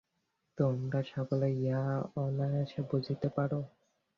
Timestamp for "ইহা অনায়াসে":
1.61-2.79